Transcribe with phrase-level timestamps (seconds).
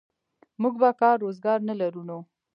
[0.61, 2.19] موږ به کار روزګار نه لرو نو.